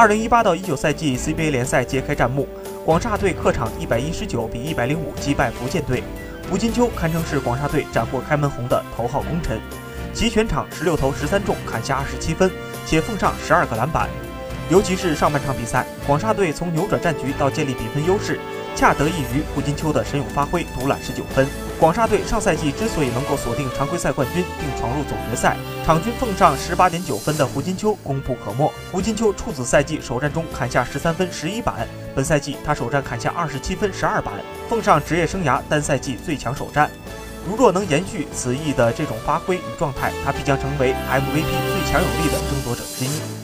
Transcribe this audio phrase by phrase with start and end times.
[0.00, 2.48] 二零一八到一九赛季 CBA 联赛揭开战幕，
[2.86, 6.02] 广厦队客场一百一十九比一百零五击败福建队。
[6.50, 9.60] 吴金秋堪称是广厦队斩获开门红的头号功臣，
[10.14, 12.50] 其全场十六投十三中，砍下二十七分，
[12.86, 14.08] 且奉上十二个篮板。
[14.70, 18.40] 尤其是上半场比赛，广厦队从扭转战局到建立比分优势，
[18.74, 21.46] 恰得益于胡金秋的神勇发挥，独揽十九分。
[21.78, 25.56] 广厦队上赛季之所以能够锁定常规赛冠军并闯入总决赛，
[25.86, 28.70] 场均奉上十八点九分的胡金秋功不可没。
[28.92, 34.34] 胡金秋处子赛季首战中砍下十三分十一板，本赛季他首战砍下二十七分十二板，
[34.68, 36.90] 奉上职业生涯单赛季最强首战。
[37.48, 43.40] 如若能延续此役的这种发挥与状态，他必将成为 MVP 最强有力的争夺者之一。